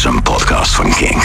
is 0.00 0.06
een 0.06 0.22
podcast 0.22 0.74
van 0.74 0.90
King. 0.90 1.24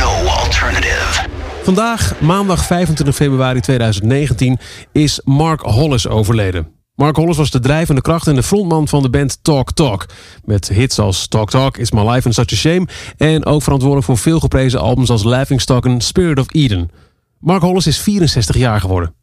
No 0.00 0.30
alternative. 0.30 1.28
Vandaag, 1.62 2.20
maandag 2.20 2.64
25 2.64 3.14
februari 3.14 3.60
2019, 3.60 4.58
is 4.92 5.20
Mark 5.24 5.60
Hollis 5.60 6.08
overleden. 6.08 6.72
Mark 6.94 7.16
Hollis 7.16 7.36
was 7.36 7.50
de 7.50 7.60
drijvende 7.60 8.00
kracht 8.00 8.26
en 8.26 8.34
de 8.34 8.42
frontman 8.42 8.88
van 8.88 9.02
de 9.02 9.10
band 9.10 9.38
Talk 9.42 9.72
Talk. 9.72 10.06
Met 10.44 10.68
hits 10.68 10.98
als 10.98 11.28
Talk 11.28 11.50
Talk, 11.50 11.76
It's 11.76 11.90
My 11.90 12.10
Life 12.10 12.26
and 12.26 12.34
Such 12.34 12.52
a 12.52 12.56
Shame. 12.56 12.88
En 13.16 13.44
ook 13.44 13.62
verantwoordelijk 13.62 14.06
voor 14.06 14.18
veel 14.18 14.40
geprezen 14.40 14.80
albums 14.80 15.10
als 15.10 15.24
Laughing 15.24 15.60
Stock 15.60 15.84
en 15.84 16.00
Spirit 16.00 16.38
of 16.38 16.46
Eden. 16.54 16.90
Mark 17.38 17.62
Hollis 17.62 17.86
is 17.86 17.98
64 17.98 18.56
jaar 18.56 18.80
geworden. 18.80 19.14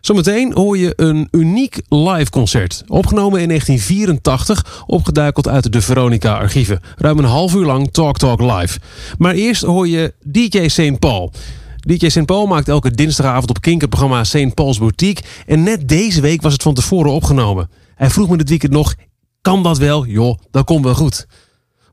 Zometeen 0.00 0.52
hoor 0.52 0.78
je 0.78 0.92
een 0.96 1.28
uniek 1.30 1.80
live 1.88 2.30
concert. 2.30 2.82
Opgenomen 2.86 3.40
in 3.40 3.48
1984, 3.48 4.84
opgeduikeld 4.86 5.48
uit 5.48 5.72
de 5.72 5.80
Veronica-archieven. 5.80 6.80
Ruim 6.96 7.18
een 7.18 7.24
half 7.24 7.54
uur 7.54 7.64
lang 7.64 7.92
Talk 7.92 8.18
Talk 8.18 8.40
live. 8.40 8.78
Maar 9.18 9.34
eerst 9.34 9.62
hoor 9.62 9.88
je 9.88 10.14
DJ 10.22 10.68
St. 10.68 10.98
Paul. 10.98 11.32
DJ 11.80 12.08
St. 12.08 12.26
Paul 12.26 12.46
maakt 12.46 12.68
elke 12.68 12.90
dinsdagavond 12.90 13.50
op 13.50 13.60
Kink 13.60 13.82
St. 14.22 14.54
Paul's 14.54 14.78
Boutique. 14.78 15.24
En 15.46 15.62
net 15.62 15.88
deze 15.88 16.20
week 16.20 16.42
was 16.42 16.52
het 16.52 16.62
van 16.62 16.74
tevoren 16.74 17.12
opgenomen. 17.12 17.70
Hij 17.94 18.10
vroeg 18.10 18.28
me 18.28 18.36
dit 18.36 18.48
weekend 18.48 18.72
nog, 18.72 18.94
kan 19.40 19.62
dat 19.62 19.78
wel? 19.78 20.06
Joh, 20.06 20.38
dat 20.50 20.64
komt 20.64 20.84
wel 20.84 20.94
goed. 20.94 21.26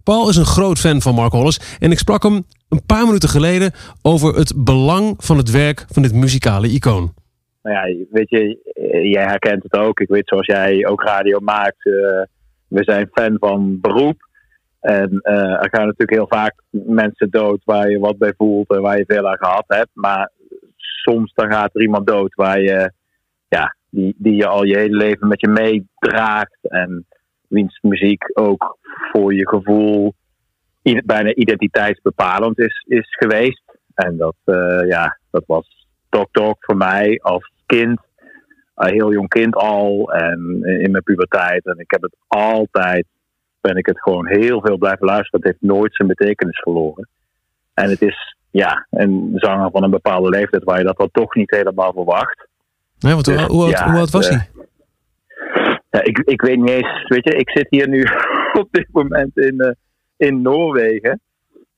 Paul 0.04 0.30
is 0.30 0.36
een 0.36 0.46
groot 0.46 0.80
fan 0.80 1.02
van 1.02 1.16
Mark 1.16 1.32
Hollis 1.32 1.60
en 1.80 1.92
ik 1.92 2.00
sprak 2.00 2.24
hem 2.24 2.46
een 2.70 2.86
paar 2.86 3.06
minuten 3.06 3.30
geleden 3.30 3.72
over 4.02 4.36
het 4.36 4.54
belang 4.56 5.16
van 5.18 5.38
het 5.38 5.52
werk 5.52 5.86
van 5.92 6.02
dit 6.02 6.14
muzikale 6.14 6.72
icoon. 6.72 7.14
Nou 7.68 7.90
ja, 7.90 8.06
weet 8.10 8.30
je, 8.30 8.60
jij 9.12 9.24
herkent 9.24 9.64
het 9.64 9.74
ook. 9.74 10.00
Ik 10.00 10.08
weet 10.08 10.28
zoals 10.28 10.46
jij 10.46 10.86
ook 10.86 11.04
radio 11.04 11.40
maakt. 11.40 11.86
Uh, 11.86 12.22
we 12.68 12.84
zijn 12.84 13.10
fan 13.12 13.38
van 13.40 13.80
beroep. 13.82 14.28
En 14.80 15.20
uh, 15.24 15.64
er 15.64 15.70
gaan 15.72 15.86
natuurlijk 15.86 16.12
heel 16.12 16.28
vaak 16.28 16.54
mensen 16.70 17.30
dood 17.30 17.62
waar 17.64 17.90
je 17.90 18.00
wat 18.00 18.18
bij 18.18 18.34
voelt 18.38 18.70
en 18.70 18.82
waar 18.82 18.98
je 18.98 19.06
veel 19.08 19.28
aan 19.30 19.38
gehad 19.38 19.64
hebt. 19.68 19.90
Maar 19.94 20.32
soms 20.78 21.34
dan 21.34 21.52
gaat 21.52 21.76
er 21.76 21.82
iemand 21.82 22.08
dood 22.08 22.34
waar 22.34 22.62
je, 22.62 22.92
ja, 23.48 23.76
die, 23.90 24.16
die 24.18 24.36
je 24.36 24.48
al 24.48 24.64
je 24.64 24.78
hele 24.78 24.98
leven 24.98 25.28
met 25.28 25.42
je 25.42 25.48
meedraagt. 25.48 26.58
En 26.62 27.06
wiens 27.48 27.80
muziek 27.82 28.24
ook 28.34 28.78
voor 29.12 29.34
je 29.34 29.48
gevoel 29.48 30.14
bijna 31.06 31.34
identiteitsbepalend 31.34 32.60
is, 32.60 32.86
is 32.88 33.08
geweest. 33.10 33.64
En 33.94 34.18
dat, 34.18 34.36
ja, 34.88 35.20
dat 35.32 35.44
was 35.48 35.77
Talk 36.10 36.28
Talk 36.32 36.58
voor 36.60 36.78
mij 36.78 37.20
als 37.22 37.52
kind. 37.66 38.00
Een 38.76 38.94
heel 38.94 39.14
jong 39.14 39.28
kind 39.28 39.56
al. 39.56 40.14
En 40.14 40.60
in 40.64 40.92
mijn 40.92 41.04
puberteit. 41.04 41.66
En 41.66 41.80
ik 41.80 41.92
heb 41.92 42.02
het 42.02 42.16
altijd 42.28 43.06
ben 43.62 43.76
ik 43.76 43.86
het 43.86 44.02
gewoon 44.02 44.28
heel 44.28 44.62
veel 44.62 44.78
blijven 44.78 45.06
luisteren. 45.06 45.40
Het 45.40 45.50
heeft 45.50 45.74
nooit 45.74 45.96
zijn 45.96 46.08
betekenis 46.08 46.60
verloren. 46.60 47.08
En 47.74 47.90
het 47.90 48.02
is 48.02 48.36
ja, 48.52 48.88
een 48.90 49.32
zanger 49.36 49.72
van 49.72 49.84
een 49.84 49.90
bepaalde 49.90 50.30
leeftijd 50.30 50.64
waar 50.64 50.78
je 50.78 50.84
dat 50.84 50.98
dan 50.98 51.10
toch 51.12 51.36
niet 51.36 51.52
helemaal 51.52 51.94
verwacht. 51.94 52.48
Nee, 53.00 53.14
want 53.14 53.26
dus, 53.26 53.46
hoe, 53.46 53.64
oud, 53.64 53.80
hoe 53.80 53.98
oud 53.98 54.12
was 54.12 54.30
hij? 54.30 54.50
Ja, 55.90 56.04
ik, 56.04 56.18
ik 56.18 56.42
weet 56.42 56.58
niet 56.58 56.70
eens, 56.70 57.08
weet 57.08 57.24
je, 57.24 57.36
ik 57.36 57.50
zit 57.50 57.68
hier 57.70 57.88
nu 57.88 58.04
op 58.62 58.68
dit 58.72 58.88
moment 58.92 59.38
in, 59.38 59.56
uh, 59.58 59.72
in 60.18 60.42
Noorwegen. 60.42 61.20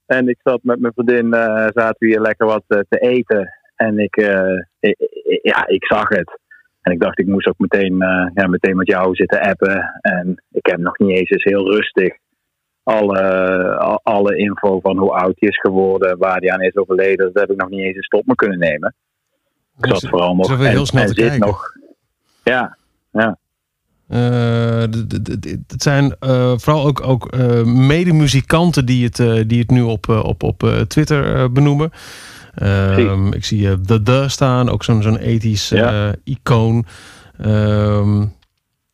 En 0.06 0.28
ik 0.28 0.38
zat 0.44 0.60
met 0.64 0.80
mijn 0.80 0.94
vriendin, 0.94 1.26
uh, 1.26 1.68
zaten 1.74 1.96
we 2.00 2.06
hier 2.06 2.22
lekker 2.22 2.46
wat 2.46 2.64
uh, 2.68 2.80
te 2.90 2.98
eten. 2.98 3.59
En 3.80 4.00
ik, 4.00 4.16
ik, 4.80 4.96
ja, 5.42 5.68
ik 5.68 5.86
zag 5.86 6.10
het. 6.10 6.40
En 6.82 6.92
ik 6.92 7.00
dacht, 7.00 7.20
ik 7.20 7.28
moest 7.28 7.48
ook 7.48 7.58
meteen, 7.58 7.94
uh, 7.94 8.30
ja, 8.34 8.48
meteen 8.48 8.76
met 8.76 8.88
jou 8.88 9.16
zitten 9.16 9.42
appen. 9.42 10.00
En 10.02 10.44
ik 10.52 10.66
heb 10.66 10.78
nog 10.78 10.98
niet 10.98 11.18
eens 11.18 11.30
eens 11.30 11.44
heel 11.44 11.72
rustig 11.72 12.18
alle, 12.84 14.00
alle 14.04 14.38
info 14.38 14.80
van 14.80 14.98
hoe 14.98 15.12
oud 15.12 15.34
hij 15.36 15.50
is 15.50 15.60
geworden, 15.60 16.18
waar 16.18 16.38
hij 16.38 16.52
aan 16.52 16.62
is 16.62 16.76
overleden. 16.76 17.32
Dat 17.34 17.42
heb 17.42 17.52
ik 17.52 17.58
nog 17.58 17.70
niet 17.70 17.80
eens 17.80 18.06
stop 18.06 18.26
me 18.26 18.36
kunnen 18.36 18.60
nemen. 18.60 18.96
Ik 19.78 19.86
zat 19.86 20.00
dus, 20.00 20.10
vooral 20.10 20.36
nog. 20.36 20.52
en, 20.52 20.60
heel 20.60 20.86
snel 20.86 21.04
en 21.04 21.10
zit 21.10 21.38
nog. 21.38 21.72
Ja, 22.44 22.78
ja. 23.12 23.38
Uh, 24.10 24.82
het 25.68 25.82
zijn 25.82 26.16
uh, 26.20 26.54
vooral 26.58 26.86
ook, 26.86 27.02
ook 27.08 27.36
uh, 27.36 27.64
medemuzikanten 27.64 28.86
die 28.86 29.06
het, 29.06 29.50
die 29.50 29.60
het 29.60 29.70
nu 29.70 29.82
op, 29.82 30.10
op, 30.10 30.44
op 30.44 30.60
Twitter 30.88 31.52
benoemen. 31.52 31.92
Um, 32.64 33.34
ik 33.34 33.46
zie 33.46 33.62
de 33.62 33.94
uh, 33.94 33.96
The 34.04 34.26
staan, 34.28 34.70
ook 34.70 34.84
zo'n 34.84 35.02
zo'n 35.02 35.18
ethisch 35.18 35.70
ja. 35.70 36.16
icoon. 36.24 36.86
Um, 37.46 38.38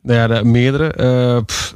nou 0.06 0.20
ja, 0.20 0.28
de, 0.28 0.44
meerdere. 0.44 0.94
Uh, 0.98 1.44
pff, 1.46 1.74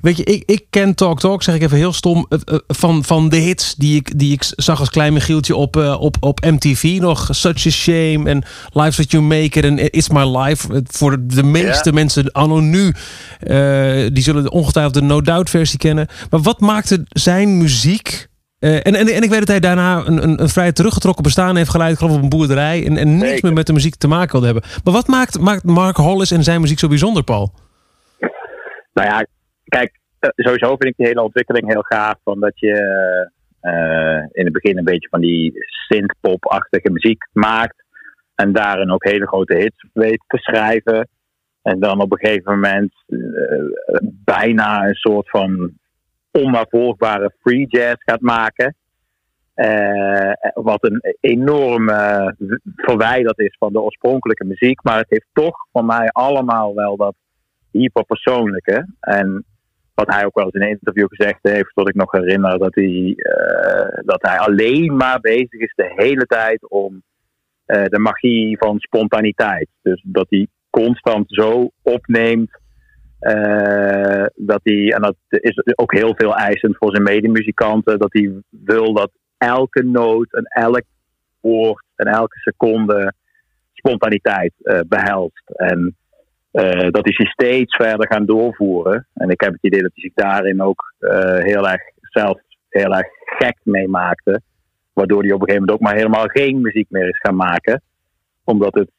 weet 0.00 0.16
je, 0.16 0.24
ik, 0.24 0.42
ik 0.46 0.64
ken 0.70 0.94
Talk 0.94 1.20
Talk, 1.20 1.42
zeg 1.42 1.54
ik 1.54 1.62
even 1.62 1.76
heel 1.76 1.92
stom, 1.92 2.26
van, 2.66 3.04
van 3.04 3.28
de 3.28 3.36
hits 3.36 3.74
die 3.74 3.96
ik, 3.96 4.18
die 4.18 4.32
ik 4.32 4.44
zag 4.56 4.80
als 4.80 4.90
klein 4.90 5.12
Michieltje 5.12 5.56
op, 5.56 5.76
op, 5.76 6.16
op 6.20 6.44
MTV 6.44 6.98
nog. 7.00 7.28
Such 7.30 7.66
a 7.66 7.70
Shame 7.70 8.22
en 8.24 8.44
Life's 8.72 8.96
What 8.96 9.10
You 9.10 9.22
Make 9.22 9.58
It 9.58 9.64
en 9.64 9.92
It's 9.92 10.08
My 10.08 10.38
Life. 10.38 10.82
Voor 10.86 11.26
de 11.26 11.42
meeste 11.42 11.92
mensen 11.92 12.32
anno 12.32 12.60
nu, 12.60 12.94
die 14.12 14.22
zullen 14.22 14.50
ongetwijfeld 14.50 14.94
de 14.94 15.02
No 15.02 15.20
Doubt 15.20 15.50
versie 15.50 15.78
kennen. 15.78 16.08
Maar 16.30 16.40
wat 16.40 16.60
maakte 16.60 17.04
zijn 17.08 17.58
muziek 17.58 18.28
uh, 18.60 18.74
en, 18.74 18.94
en, 18.94 19.06
en 19.06 19.22
ik 19.22 19.30
weet 19.30 19.38
dat 19.38 19.48
hij 19.48 19.60
daarna 19.60 20.06
een, 20.06 20.22
een, 20.22 20.40
een 20.42 20.48
vrij 20.48 20.72
teruggetrokken 20.72 21.22
bestaan 21.22 21.56
heeft 21.56 21.70
geleid, 21.70 21.96
geloof 21.96 22.12
ik, 22.12 22.16
op 22.16 22.22
een 22.22 22.38
boerderij. 22.38 22.86
En, 22.86 22.96
en 22.96 23.16
niks 23.16 23.40
meer 23.40 23.52
met 23.52 23.66
de 23.66 23.72
muziek 23.72 23.96
te 23.96 24.08
maken 24.08 24.32
wilde 24.32 24.46
hebben. 24.46 24.64
Maar 24.84 24.94
wat 24.94 25.06
maakt, 25.06 25.40
maakt 25.40 25.64
Mark 25.64 25.96
Hollis 25.96 26.30
en 26.30 26.42
zijn 26.42 26.60
muziek 26.60 26.78
zo 26.78 26.88
bijzonder, 26.88 27.24
Paul? 27.24 27.52
Nou 28.92 29.08
ja, 29.08 29.26
kijk, 29.64 29.98
sowieso 30.20 30.68
vind 30.68 30.84
ik 30.84 30.96
die 30.96 31.06
hele 31.06 31.22
ontwikkeling 31.22 31.72
heel 31.72 31.82
gaaf. 31.82 32.14
Van 32.24 32.40
dat 32.40 32.58
je 32.58 32.74
uh, 33.62 34.24
in 34.32 34.44
het 34.44 34.52
begin 34.52 34.78
een 34.78 34.84
beetje 34.84 35.08
van 35.08 35.20
die 35.20 35.52
synth-pop-achtige 35.88 36.90
muziek 36.90 37.28
maakt. 37.32 37.84
En 38.34 38.52
daarin 38.52 38.90
ook 38.90 39.04
hele 39.04 39.26
grote 39.26 39.54
hits 39.54 39.86
weet 39.92 40.24
te 40.26 40.38
schrijven. 40.38 41.08
En 41.62 41.80
dan 41.80 42.00
op 42.00 42.12
een 42.12 42.18
gegeven 42.18 42.52
moment 42.52 42.92
uh, 43.06 43.18
bijna 44.24 44.86
een 44.86 44.94
soort 44.94 45.30
van 45.30 45.72
onnavolgbare 46.36 47.34
free 47.40 47.66
jazz 47.66 47.96
gaat 47.98 48.20
maken. 48.20 48.74
Uh, 49.54 50.32
wat 50.54 50.84
een 50.84 51.00
enorm 51.20 51.88
uh, 51.88 52.28
verwijderd 52.76 53.38
is 53.38 53.56
van 53.58 53.72
de 53.72 53.80
oorspronkelijke 53.80 54.44
muziek. 54.44 54.82
Maar 54.82 54.98
het 54.98 55.10
heeft 55.10 55.26
toch 55.32 55.56
voor 55.72 55.84
mij 55.84 56.08
allemaal 56.08 56.74
wel 56.74 56.96
dat 56.96 57.14
hyperpersoonlijke. 57.70 58.86
En 59.00 59.44
wat 59.94 60.14
hij 60.14 60.24
ook 60.24 60.34
wel 60.34 60.44
eens 60.44 60.54
in 60.54 60.62
een 60.62 60.68
interview 60.68 61.06
gezegd 61.08 61.38
heeft, 61.42 61.74
tot 61.74 61.88
ik 61.88 61.94
nog 61.94 62.12
herinner, 62.12 62.58
dat 62.58 62.74
hij, 62.74 63.14
uh, 63.16 63.98
dat 64.04 64.22
hij 64.22 64.38
alleen 64.38 64.96
maar 64.96 65.20
bezig 65.20 65.60
is 65.60 65.72
de 65.74 65.92
hele 65.96 66.26
tijd 66.26 66.70
om 66.70 67.02
de 67.66 67.98
magie 67.98 68.58
van 68.58 68.78
spontaniteit. 68.78 69.68
Dus 69.82 70.02
dat 70.06 70.26
hij 70.28 70.46
constant 70.70 71.24
zo 71.28 71.70
opneemt 71.82 72.58
uh, 73.26 74.26
dat 74.34 74.60
hij, 74.62 74.92
en 74.92 75.02
dat 75.02 75.16
is 75.28 75.62
ook 75.74 75.92
heel 75.92 76.14
veel 76.16 76.34
eisend 76.34 76.76
voor 76.76 76.90
zijn 76.90 77.02
medemuzikanten, 77.02 77.98
dat 77.98 78.12
hij 78.12 78.32
wil 78.50 78.92
dat 78.92 79.10
elke 79.38 79.82
noot 79.82 80.32
en 80.32 80.44
elk 80.44 80.82
woord 81.40 81.84
en 81.96 82.06
elke 82.06 82.38
seconde 82.38 83.12
spontaniteit 83.72 84.52
uh, 84.62 84.80
behelst. 84.88 85.50
En 85.50 85.96
uh, 86.52 86.90
dat 86.90 87.08
is 87.08 87.16
hij 87.16 87.26
steeds 87.26 87.76
verder 87.76 88.06
gaan 88.06 88.26
doorvoeren. 88.26 89.06
En 89.14 89.30
ik 89.30 89.40
heb 89.40 89.52
het 89.52 89.62
idee 89.62 89.82
dat 89.82 89.90
hij 89.94 90.02
zich 90.02 90.14
daarin 90.14 90.62
ook 90.62 90.94
heel 91.38 91.68
erg 91.68 91.82
zelf 92.00 92.40
heel 92.68 92.94
erg 92.94 93.06
gek 93.24 93.58
mee 93.62 93.88
maakte. 93.88 94.40
Waardoor 94.92 95.22
hij 95.22 95.32
op 95.32 95.40
een 95.40 95.46
gegeven 95.46 95.66
moment 95.66 95.70
ook 95.70 95.88
maar 95.88 95.96
helemaal 95.96 96.26
geen 96.26 96.60
muziek 96.60 96.86
meer 96.90 97.08
is 97.08 97.18
gaan 97.18 97.36
maken. 97.36 97.82
Omdat 98.44 98.74
het 98.74 98.90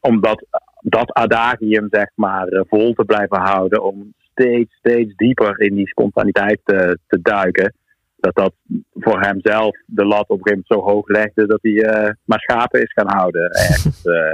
omdat 0.00 0.46
dat 0.88 1.12
adagium 1.12 1.86
zeg 1.90 2.10
maar 2.14 2.46
eh, 2.46 2.60
vol 2.68 2.92
te 2.92 3.04
blijven 3.04 3.40
houden 3.40 3.82
om 3.82 4.14
steeds, 4.32 4.74
steeds 4.74 5.14
dieper 5.16 5.60
in 5.60 5.74
die 5.74 5.88
spontaniteit 5.88 6.60
te, 6.64 6.98
te 7.06 7.20
duiken. 7.22 7.74
Dat 8.16 8.34
dat 8.34 8.52
voor 8.94 9.20
hemzelf 9.20 9.76
de 9.86 10.04
lat 10.04 10.28
op 10.28 10.38
een 10.38 10.46
gegeven 10.46 10.64
moment 10.68 10.86
zo 10.86 10.92
hoog 10.92 11.08
legde 11.08 11.46
dat 11.46 11.58
hij 11.62 11.72
uh, 11.72 12.10
maar 12.24 12.40
schapen 12.40 12.82
is 12.82 12.92
gaan 12.92 13.16
houden. 13.16 13.50
Echt 13.70 14.06
uh, 14.06 14.32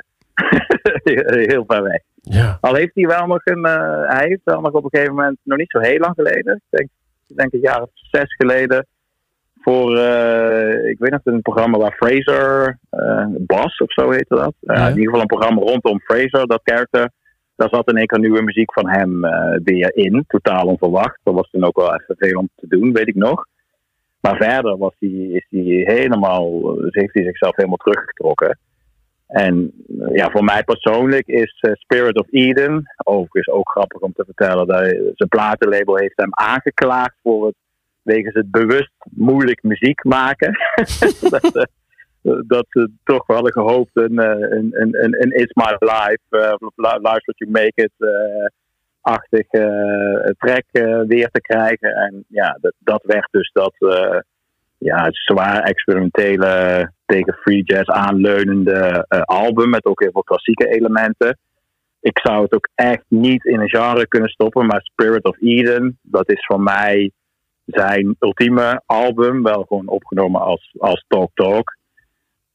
heel 1.50 1.64
ver 1.66 1.82
weg. 1.82 2.02
Ja. 2.20 2.58
Al 2.60 2.74
heeft 2.74 2.94
hij 2.94 3.06
wel 3.06 3.26
nog 3.26 3.40
een, 3.44 3.66
uh, 3.66 4.08
hij 4.08 4.26
heeft 4.26 4.40
wel 4.44 4.60
nog 4.60 4.72
op 4.72 4.84
een 4.84 4.90
gegeven 4.90 5.14
moment, 5.14 5.38
nog 5.42 5.58
niet 5.58 5.70
zo 5.70 5.78
heel 5.78 5.98
lang 5.98 6.14
geleden, 6.14 6.54
ik 6.54 6.78
denk, 6.78 6.88
ik 7.26 7.36
denk 7.36 7.52
een 7.52 7.60
jaar 7.60 7.82
of 7.82 7.90
zes 7.92 8.34
geleden, 8.34 8.86
voor, 9.64 9.96
uh, 9.96 10.90
ik 10.90 10.98
weet 10.98 11.10
nog, 11.10 11.20
een 11.24 11.42
programma 11.42 11.78
waar 11.78 11.96
Fraser, 11.96 12.78
uh, 12.90 13.26
Bas 13.38 13.76
of 13.76 13.92
zo 13.92 14.10
heette 14.10 14.34
dat. 14.34 14.54
Uh, 14.60 14.76
ja. 14.76 14.82
In 14.82 14.88
ieder 14.88 15.04
geval 15.04 15.20
een 15.20 15.36
programma 15.36 15.60
rondom 15.60 16.00
Fraser, 16.00 16.46
dat 16.46 16.60
karakter. 16.62 17.10
Daar 17.56 17.68
zat 17.68 17.90
in 17.90 17.96
één 17.96 18.06
keer 18.06 18.18
nieuwe 18.18 18.42
muziek 18.42 18.72
van 18.72 18.88
hem 18.88 19.20
weer 19.64 19.96
in, 19.96 20.24
totaal 20.26 20.66
onverwacht. 20.66 21.18
Dat 21.22 21.34
was 21.34 21.50
toen 21.50 21.64
ook 21.64 21.76
wel 21.76 21.94
even 21.94 22.14
veel 22.18 22.38
om 22.38 22.48
te 22.56 22.66
doen, 22.68 22.92
weet 22.92 23.08
ik 23.08 23.14
nog. 23.14 23.46
Maar 24.20 24.36
verder 24.36 24.78
was 24.78 24.94
hij, 24.98 25.10
is 25.10 25.46
hij 25.50 25.94
helemaal, 25.94 26.74
heeft 26.78 27.14
hij 27.14 27.24
zichzelf 27.24 27.56
helemaal 27.56 27.76
teruggetrokken. 27.76 28.58
En 29.26 29.72
ja, 30.12 30.30
voor 30.30 30.44
mij 30.44 30.64
persoonlijk 30.64 31.26
is 31.26 31.64
Spirit 31.72 32.18
of 32.18 32.26
Eden, 32.30 32.82
overigens 33.04 33.48
ook 33.48 33.70
grappig 33.70 34.00
om 34.00 34.12
te 34.12 34.24
vertellen, 34.24 34.66
dat 34.66 34.78
zijn 35.14 35.28
platenlabel 35.28 35.96
heeft 35.96 36.16
hem 36.16 36.34
aangeklaagd 36.34 37.16
voor 37.22 37.46
het 37.46 37.54
wegens 38.04 38.34
het 38.34 38.50
bewust 38.50 38.92
moeilijk 39.10 39.62
muziek 39.62 40.04
maken. 40.04 40.52
dat, 41.34 41.50
ze, 41.52 41.68
dat 42.46 42.66
ze 42.68 42.90
toch 43.04 43.26
wel 43.26 43.36
hadden 43.36 43.52
gehoopt 43.52 43.90
een, 43.96 44.18
een, 44.18 44.70
een, 44.80 45.04
een, 45.04 45.22
een 45.22 45.32
It's 45.40 45.54
My 45.54 45.76
Life, 45.78 46.56
of 46.58 46.72
Life 46.76 47.00
What 47.00 47.38
You 47.38 47.50
Make 47.50 47.72
It 47.74 47.92
achtig 49.00 49.46
track 50.38 50.64
weer 51.06 51.28
te 51.30 51.40
krijgen. 51.40 51.90
En 51.90 52.24
ja, 52.28 52.58
dat, 52.60 52.72
dat 52.78 53.02
werd 53.04 53.28
dus 53.30 53.50
dat 53.52 53.74
ja, 54.78 55.08
zwaar 55.10 55.62
experimentele, 55.62 56.90
tegen 57.06 57.34
free 57.34 57.62
jazz 57.62 57.88
aanleunende 57.88 59.04
album 59.24 59.70
met 59.70 59.84
ook 59.84 60.00
heel 60.00 60.12
veel 60.12 60.22
klassieke 60.22 60.68
elementen 60.68 61.38
ik 62.04 62.18
zou 62.22 62.42
het 62.42 62.52
ook 62.52 62.68
echt 62.74 63.04
niet 63.08 63.44
in 63.44 63.60
een 63.60 63.68
genre 63.68 64.08
kunnen 64.08 64.28
stoppen. 64.28 64.66
Maar 64.66 64.80
Spirit 64.82 65.24
of 65.24 65.36
Eden, 65.40 65.98
dat 66.02 66.30
is 66.30 66.46
voor 66.46 66.60
mij 66.60 67.10
zijn 67.66 68.16
ultieme 68.18 68.82
album. 68.86 69.42
Wel 69.42 69.64
gewoon 69.64 69.88
opgenomen 69.88 70.40
als, 70.40 70.74
als 70.78 71.04
Talk 71.08 71.30
Talk. 71.34 71.76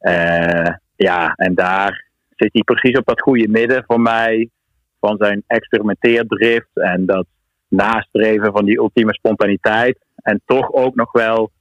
Uh, 0.02 0.76
ja, 0.96 1.34
en 1.36 1.56
daar 1.56 2.08
zit 2.36 2.54
hij 2.54 2.62
precies 2.62 2.98
op 2.98 3.06
dat 3.06 3.22
goede 3.22 3.48
midden 3.48 3.84
voor 3.88 4.02
mij. 4.02 4.50
Van 5.00 5.18
zijn 5.18 5.44
experimenteerdrift 5.48 6.70
en 6.74 7.06
dat 7.06 7.26
nastreven 7.68 8.52
van 8.52 8.66
die 8.66 8.78
ultieme 8.78 9.14
spontaniteit. 9.14 10.00
En 10.16 10.42
toch 10.46 10.72
ook 10.72 10.96
nog 10.96 11.12
wel 11.12 11.52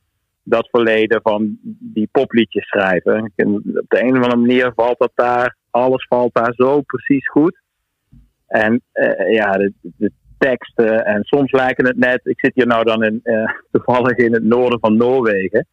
dat 0.42 0.68
verleden 0.70 1.20
van 1.22 1.58
die 1.80 2.08
popliedjes 2.12 2.66
schrijven. 2.66 3.22
Op 3.24 3.84
de 3.88 4.02
een 4.02 4.16
of 4.16 4.22
andere 4.22 4.36
manier 4.36 4.72
valt 4.74 4.98
dat 4.98 5.12
daar, 5.14 5.56
alles 5.70 6.06
valt 6.06 6.34
daar 6.34 6.52
zo 6.54 6.80
precies 6.80 7.28
goed. 7.28 7.60
En 8.46 8.82
uh, 8.92 9.32
ja, 9.34 9.56
de, 9.80 10.12
teksten, 10.38 11.04
en 11.04 11.24
soms 11.24 11.52
lijken 11.52 11.86
het 11.86 11.96
net, 11.96 12.20
ik 12.22 12.38
zit 12.40 12.54
hier 12.54 12.66
nou 12.66 12.84
dan 12.84 13.04
in, 13.04 13.20
uh, 13.24 13.50
toevallig 13.72 14.16
in 14.16 14.32
het 14.32 14.44
noorden 14.44 14.80
van 14.80 14.96
Noorwegen. 14.96 15.66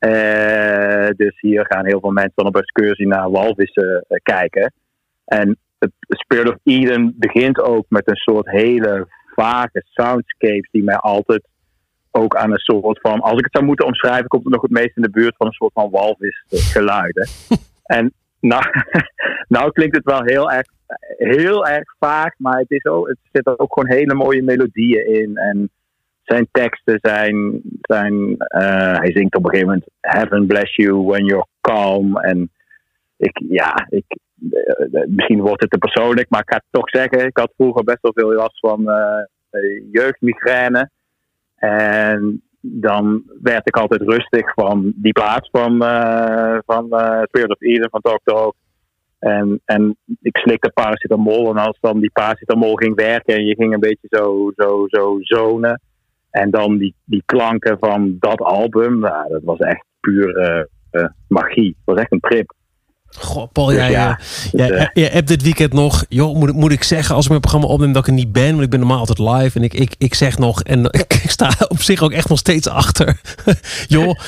Uh, 0.00 1.08
dus 1.16 1.40
hier 1.40 1.66
gaan 1.66 1.86
heel 1.86 2.00
veel 2.00 2.10
mensen 2.10 2.32
dan 2.34 2.46
op 2.46 2.56
excursie 2.56 3.06
naar 3.06 3.30
walvissen 3.30 4.04
kijken. 4.22 4.72
En 5.24 5.58
het 5.78 5.92
Spirit 6.08 6.48
of 6.48 6.56
Eden 6.64 7.14
begint 7.16 7.60
ook 7.60 7.84
met 7.88 8.08
een 8.08 8.16
soort 8.16 8.50
hele 8.50 9.08
vage 9.34 9.84
soundscapes 9.84 10.68
die 10.70 10.82
mij 10.82 10.96
altijd 10.96 11.48
ook 12.10 12.36
aan 12.36 12.52
een 12.52 12.58
soort 12.58 13.00
van, 13.00 13.20
als 13.20 13.38
ik 13.38 13.44
het 13.44 13.52
zou 13.52 13.64
moeten 13.64 13.86
omschrijven, 13.86 14.28
komt 14.28 14.44
het 14.44 14.52
nog 14.52 14.62
het 14.62 14.70
meest 14.70 14.96
in 14.96 15.02
de 15.02 15.10
buurt 15.10 15.36
van 15.36 15.46
een 15.46 15.52
soort 15.52 15.72
van 15.72 15.90
walvisgeluiden. 15.90 17.28
en 17.98 18.12
nou, 18.40 18.62
nou 19.48 19.72
klinkt 19.72 19.96
het 19.96 20.04
wel 20.04 20.22
heel 20.24 20.50
erg 20.50 20.66
heel 21.18 21.66
erg 21.66 21.94
vaak, 21.98 22.34
maar 22.38 22.58
het, 22.58 22.70
is 22.70 22.84
ook, 22.84 23.08
het 23.08 23.18
zit 23.32 23.46
ook 23.46 23.72
gewoon 23.72 23.96
hele 23.96 24.14
mooie 24.14 24.42
melodieën 24.42 25.06
in. 25.06 25.36
En 25.36 25.70
zijn 26.22 26.48
teksten 26.52 26.98
zijn. 27.02 27.60
zijn 27.80 28.14
uh, 28.30 28.96
hij 28.96 29.12
zingt 29.12 29.36
op 29.36 29.44
een 29.44 29.50
gegeven 29.50 29.66
moment: 29.66 29.90
Heaven 30.00 30.46
bless 30.46 30.76
you 30.76 31.04
when 31.04 31.24
you're 31.24 31.46
calm. 31.60 32.16
En 32.16 32.50
ik, 33.16 33.42
ja, 33.48 33.86
ik, 33.88 34.04
uh, 34.40 35.06
misschien 35.06 35.40
wordt 35.40 35.62
het 35.62 35.70
te 35.70 35.78
persoonlijk, 35.78 36.28
maar 36.28 36.40
ik 36.40 36.50
ga 36.50 36.56
het 36.56 36.64
toch 36.70 36.88
zeggen: 36.88 37.26
ik 37.26 37.36
had 37.38 37.52
vroeger 37.56 37.84
best 37.84 38.00
wel 38.00 38.12
veel 38.14 38.32
last 38.32 38.58
van 38.58 38.90
jeugdmigraine. 39.92 40.90
En 41.56 42.42
dan 42.60 43.22
werd 43.42 43.68
ik 43.68 43.76
altijd 43.76 44.00
rustig 44.00 44.52
van 44.54 44.92
die 44.96 45.12
plaats 45.12 45.48
van, 45.52 45.78
van 46.66 46.84
Spirit 47.22 47.50
of 47.50 47.60
Eden 47.60 47.90
van 47.90 48.00
Talk 48.00 48.20
Talk. 48.24 48.54
En, 49.18 49.60
en 49.64 49.96
ik 50.22 50.36
slikte 50.36 50.70
paracetamol. 50.70 51.50
En 51.50 51.56
als 51.56 51.78
dan 51.80 52.00
die 52.00 52.10
paracetamol 52.12 52.74
ging 52.74 52.94
werken 52.94 53.34
en 53.34 53.44
je 53.44 53.54
ging 53.54 53.72
een 53.72 53.80
beetje 53.80 54.08
zo, 54.10 54.52
zo, 54.56 54.84
zo 54.88 55.16
zonen. 55.20 55.80
En 56.30 56.50
dan 56.50 56.78
die, 56.78 56.94
die 57.04 57.22
klanken 57.26 57.78
van 57.78 58.16
dat 58.18 58.40
album. 58.40 58.98
Nou, 58.98 59.28
dat 59.28 59.42
was 59.42 59.58
echt 59.58 59.84
puur 60.00 60.36
uh, 60.90 61.04
magie. 61.28 61.66
Het 61.66 61.84
was 61.84 61.98
echt 61.98 62.12
een 62.12 62.20
trip. 62.20 62.52
Goh, 63.18 63.52
Paul, 63.52 63.72
jij, 63.72 63.90
ja, 63.90 64.20
jij, 64.52 64.68
dus, 64.68 64.90
jij, 64.92 65.08
hebt 65.12 65.28
dit 65.28 65.42
weekend 65.42 65.72
nog, 65.72 66.04
joh, 66.08 66.36
moet, 66.36 66.52
moet 66.52 66.72
ik 66.72 66.82
zeggen, 66.82 67.14
als 67.14 67.24
ik 67.24 67.30
mijn 67.30 67.40
programma 67.40 67.68
opneem 67.68 67.92
dat 67.92 68.02
ik 68.02 68.08
er 68.08 68.14
niet 68.14 68.32
ben, 68.32 68.50
want 68.50 68.62
ik 68.62 68.70
ben 68.70 68.78
normaal 68.78 68.98
altijd 68.98 69.18
live 69.18 69.58
en 69.58 69.64
ik, 69.64 69.74
ik, 69.74 69.94
ik 69.98 70.14
zeg 70.14 70.38
nog, 70.38 70.62
en 70.62 70.84
ik 71.22 71.24
sta 71.26 71.50
op 71.68 71.82
zich 71.82 72.02
ook 72.02 72.12
echt 72.12 72.28
nog 72.28 72.38
steeds 72.38 72.68
achter. 72.68 73.20
joh, 73.88 74.18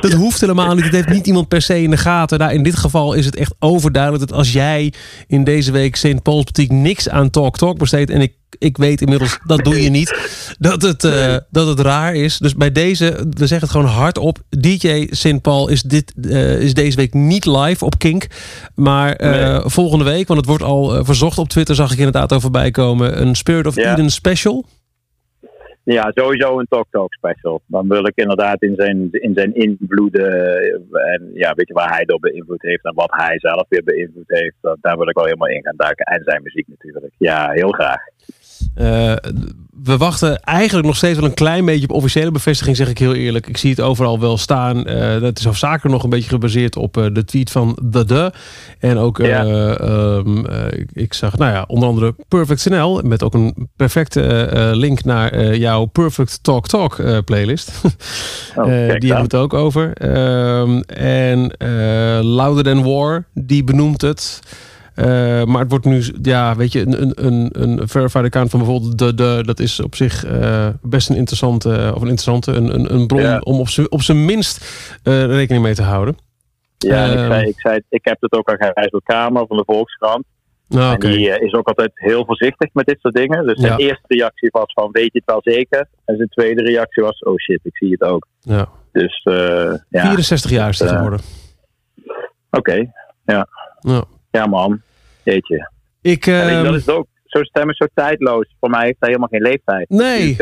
dat 0.00 0.12
hoeft 0.12 0.40
helemaal 0.40 0.74
niet. 0.74 0.84
Het 0.84 0.92
heeft 0.92 1.08
niet 1.08 1.26
iemand 1.26 1.48
per 1.48 1.62
se 1.62 1.82
in 1.82 1.90
de 1.90 1.96
gaten. 1.96 2.38
Nou, 2.38 2.52
in 2.52 2.62
dit 2.62 2.76
geval 2.76 3.12
is 3.12 3.24
het 3.24 3.36
echt 3.36 3.54
overduidelijk 3.58 4.28
dat 4.28 4.38
als 4.38 4.52
jij 4.52 4.92
in 5.26 5.44
deze 5.44 5.72
week 5.72 5.96
St. 5.96 6.22
Paul's 6.22 6.44
Boutique 6.44 6.74
niks 6.74 7.08
aan 7.08 7.30
Talk 7.30 7.56
Talk 7.56 7.78
besteedt 7.78 8.10
en 8.10 8.20
ik 8.20 8.32
ik 8.58 8.76
weet 8.76 9.00
inmiddels, 9.00 9.38
dat 9.46 9.64
doe 9.64 9.82
je 9.82 9.90
niet, 9.90 10.54
dat 10.58 10.82
het, 10.82 11.04
uh, 11.04 11.36
dat 11.50 11.66
het 11.66 11.80
raar 11.80 12.14
is. 12.14 12.38
Dus 12.38 12.54
bij 12.54 12.72
deze, 12.72 13.04
we 13.30 13.46
zeggen 13.46 13.60
het 13.60 13.70
gewoon 13.70 13.86
hardop. 13.86 14.38
DJ 14.48 15.06
St. 15.10 15.40
Paul 15.42 15.68
is, 15.68 15.82
dit, 15.82 16.12
uh, 16.22 16.60
is 16.60 16.74
deze 16.74 16.96
week 16.96 17.14
niet 17.14 17.46
live 17.46 17.84
op 17.84 17.98
Kink. 17.98 18.26
Maar 18.74 19.22
uh, 19.22 19.30
nee. 19.30 19.60
volgende 19.64 20.04
week, 20.04 20.26
want 20.26 20.40
het 20.40 20.48
wordt 20.48 20.64
al 20.64 21.04
verzocht 21.04 21.38
op 21.38 21.48
Twitter, 21.48 21.74
zag 21.74 21.92
ik 21.92 21.98
inderdaad 21.98 22.30
over 22.32 22.40
voorbij 22.40 22.70
komen. 22.70 23.20
Een 23.20 23.34
Spirit 23.34 23.66
of 23.66 23.74
ja. 23.74 23.92
Eden 23.92 24.10
special. 24.10 24.66
Ja, 25.82 26.10
sowieso 26.14 26.58
een 26.58 26.66
Talk 26.68 26.86
Talk 26.90 27.12
special. 27.12 27.62
Dan 27.66 27.88
wil 27.88 28.06
ik 28.06 28.16
inderdaad 28.16 28.62
in 28.62 28.74
zijn, 28.76 29.08
in 29.10 29.34
zijn 29.34 29.54
invloeden 29.54 30.32
en 30.92 31.30
ja, 31.34 31.52
weet 31.54 31.68
je 31.68 31.74
waar 31.74 31.94
hij 31.94 32.04
door 32.04 32.18
beïnvloed 32.18 32.62
heeft 32.62 32.84
en 32.84 32.94
wat 32.94 33.10
hij 33.10 33.38
zelf 33.38 33.66
weer 33.68 33.84
beïnvloed 33.84 34.28
heeft. 34.28 34.56
Daar 34.80 34.96
wil 34.98 35.08
ik 35.08 35.14
wel 35.14 35.24
helemaal 35.24 35.48
in 35.48 35.62
gaan 35.62 35.76
duiken. 35.76 36.04
En 36.04 36.22
zijn 36.24 36.42
muziek 36.42 36.68
natuurlijk. 36.68 37.12
Ja, 37.18 37.50
heel 37.50 37.70
graag. 37.70 38.00
Uh, 38.80 39.14
we 39.82 39.96
wachten 39.96 40.40
eigenlijk 40.40 40.86
nog 40.86 40.96
steeds 40.96 41.18
wel 41.18 41.28
een 41.28 41.34
klein 41.34 41.64
beetje 41.64 41.88
op 41.88 41.94
officiële 41.96 42.30
bevestiging, 42.30 42.76
zeg 42.76 42.88
ik 42.88 42.98
heel 42.98 43.14
eerlijk. 43.14 43.46
Ik 43.46 43.56
zie 43.56 43.70
het 43.70 43.80
overal 43.80 44.20
wel 44.20 44.38
staan. 44.38 44.90
Uh, 44.90 45.20
dat 45.20 45.38
is 45.38 45.44
hoofdzakelijk 45.44 45.94
nog 45.94 46.02
een 46.02 46.10
beetje 46.10 46.28
gebaseerd 46.28 46.76
op 46.76 46.96
uh, 46.96 47.06
de 47.12 47.24
tweet 47.24 47.50
van 47.50 47.78
The 47.90 48.04
De. 48.04 48.32
En 48.78 48.98
ook, 48.98 49.18
ja. 49.18 49.44
um, 49.80 50.46
ik 50.92 51.14
zag, 51.14 51.36
nou 51.36 51.52
ja, 51.52 51.64
onder 51.66 51.88
andere 51.88 52.14
Perfect 52.28 52.68
NL. 52.68 53.00
Met 53.02 53.22
ook 53.22 53.34
een 53.34 53.68
perfecte 53.76 54.70
link 54.74 55.04
naar 55.04 55.56
jouw 55.56 55.84
Perfect 55.84 56.42
Talk 56.42 56.68
Talk 56.68 57.24
playlist. 57.24 57.70
Oh, 58.56 58.66
die 58.66 59.12
hebben 59.12 59.22
het 59.22 59.34
ook 59.34 59.54
over. 59.54 59.92
Ehm, 59.92 60.80
en 60.96 61.52
Louder 62.26 62.64
Than 62.64 62.82
War, 62.82 63.24
die 63.34 63.64
benoemt 63.64 64.00
het. 64.00 64.40
Uh, 65.00 65.44
maar 65.44 65.60
het 65.60 65.70
wordt 65.70 65.84
nu, 65.84 66.02
ja, 66.22 66.56
weet 66.56 66.72
je, 66.72 66.80
een, 66.80 67.26
een, 67.26 67.48
een 67.52 67.88
verified 67.88 68.24
account 68.24 68.50
van 68.50 68.58
bijvoorbeeld 68.58 68.98
de, 68.98 69.14
de 69.14 69.42
dat 69.44 69.60
is 69.60 69.80
op 69.80 69.94
zich 69.94 70.26
uh, 70.26 70.68
best 70.82 71.10
een 71.10 71.16
interessante, 71.16 71.68
of 71.94 72.02
een 72.02 72.08
interessante, 72.08 72.52
een, 72.52 72.74
een, 72.74 72.94
een 72.94 73.06
bron 73.06 73.20
ja. 73.20 73.38
om 73.38 73.60
op 73.88 74.02
zijn 74.02 74.24
minst 74.24 74.64
rekening 75.02 75.62
mee 75.62 75.74
te 75.74 75.82
houden. 75.82 76.16
Ja, 76.78 77.04
ik, 77.04 77.18
zei, 77.18 77.48
ik, 77.48 77.60
zei, 77.60 77.80
ik 77.88 78.04
heb 78.04 78.16
het 78.20 78.32
ook 78.32 78.50
aan 78.50 78.72
Gijs 78.74 79.00
Kamer 79.04 79.46
van 79.46 79.56
de 79.56 79.62
Volkskrant. 79.66 80.24
Nou, 80.68 80.94
okay. 80.94 81.12
Die 81.12 81.40
is 81.40 81.52
ook 81.52 81.68
altijd 81.68 81.90
heel 81.94 82.24
voorzichtig 82.24 82.68
met 82.72 82.86
dit 82.86 83.00
soort 83.00 83.14
dingen. 83.14 83.46
Dus 83.46 83.60
zijn 83.60 83.78
ja. 83.78 83.78
eerste 83.78 84.04
reactie 84.06 84.48
was 84.52 84.72
van 84.72 84.88
weet 84.92 85.12
je 85.12 85.22
het 85.24 85.24
wel 85.24 85.54
zeker? 85.54 85.88
En 86.04 86.16
zijn 86.16 86.28
tweede 86.28 86.62
reactie 86.62 87.02
was 87.02 87.18
oh 87.18 87.36
shit, 87.36 87.60
ik 87.62 87.76
zie 87.76 87.90
het 87.90 88.02
ook. 88.02 88.26
Ja. 88.40 88.68
Dus 88.92 89.20
ja. 89.24 89.80
64 89.88 90.50
jaar 90.50 90.68
is 90.68 90.78
het 90.78 90.90
geworden. 90.90 91.20
Oké, 92.50 92.58
okay. 92.58 92.92
ja. 93.24 93.48
ja. 93.80 94.04
Ja 94.30 94.46
man, 94.46 94.82
jeetje. 95.24 95.70
Ik, 96.00 96.26
uh, 96.26 96.50
ja, 96.50 96.62
dat 96.62 96.74
is 96.74 96.88
ook, 96.88 97.06
zo'n 97.24 97.44
stem 97.44 97.70
is 97.70 97.76
zo 97.76 97.86
tijdloos. 97.94 98.54
Voor 98.60 98.70
mij 98.70 98.84
heeft 98.84 98.96
hij 98.98 99.08
helemaal 99.08 99.28
geen 99.28 99.42
leeftijd. 99.42 99.88
Nee. 99.88 100.36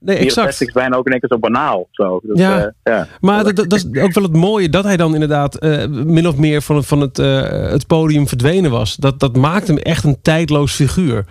Nee, 0.00 0.16
exact. 0.16 0.60
is 0.60 0.72
bijna 0.72 0.96
ook 0.96 1.06
in 1.06 1.12
één 1.12 1.20
keer 1.20 1.28
zo 1.28 1.38
banaal. 1.38 1.88
Zo. 1.90 2.20
Dus, 2.22 2.38
ja. 2.38 2.58
Uh, 2.58 2.66
ja. 2.82 3.06
maar 3.20 3.44
dat, 3.44 3.56
dat, 3.56 3.72
is 3.72 4.02
ook 4.02 4.12
wel 4.12 4.22
het 4.22 4.36
mooie 4.36 4.68
dat 4.68 4.84
hij 4.84 4.96
dan 4.96 5.14
inderdaad 5.14 5.64
uh, 5.64 5.86
min 5.86 6.28
of 6.28 6.36
meer 6.36 6.62
van, 6.62 6.76
het, 6.76 6.86
van 6.86 7.00
het, 7.00 7.18
uh, 7.18 7.42
het 7.70 7.86
podium 7.86 8.28
verdwenen 8.28 8.70
was. 8.70 8.96
Dat, 8.96 9.20
dat 9.20 9.36
maakt 9.36 9.66
hem 9.66 9.76
echt 9.76 10.04
een 10.04 10.22
tijdloos 10.22 10.72
figuur. 10.72 11.24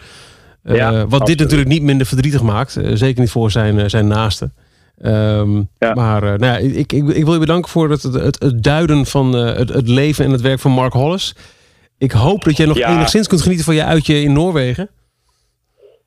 Ja, 0.64 0.92
wat 0.92 1.04
absoluut. 1.04 1.28
dit 1.28 1.40
natuurlijk 1.40 1.70
niet 1.70 1.82
minder 1.82 2.08
verdrietig 2.08 2.42
maakt. 2.42 2.80
zeker 2.94 3.22
niet 3.22 3.32
voor 3.32 3.52
zijn, 3.52 3.90
zijn 3.90 4.08
naasten. 4.08 4.54
Um, 5.02 5.70
ja. 5.78 5.94
Maar 5.94 6.22
nou 6.22 6.46
ja, 6.46 6.58
ik, 6.58 6.94
ik, 6.94 7.08
ik 7.08 7.24
wil 7.24 7.34
je 7.34 7.40
bedanken 7.40 7.72
voor 7.72 7.90
het, 7.90 8.04
het, 8.04 8.44
het 8.44 8.64
duiden 8.64 9.06
van 9.06 9.34
het, 9.34 9.70
het 9.70 9.88
leven 9.88 10.26
en 10.26 10.32
het 10.32 10.42
werk 10.42 10.60
van 10.60 10.72
Mark 10.72 10.94
Hollis. 10.94 11.36
Ik 11.98 12.12
hoop 12.12 12.44
dat 12.44 12.58
jij 12.58 12.66
nog 12.66 12.78
ja. 12.78 12.90
enigszins 12.90 13.28
kunt 13.28 13.42
genieten 13.42 13.66
van 13.66 13.76
je 13.76 13.84
uitje 13.84 14.22
in 14.22 14.34
Noorwegen. 14.34 14.90